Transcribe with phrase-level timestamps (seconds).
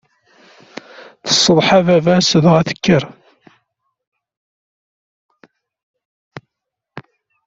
[1.25, 3.03] Tsetḥa baba-s, dɣa tekker.